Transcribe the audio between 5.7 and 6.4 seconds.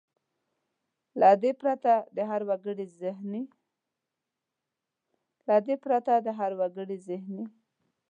دې پرته د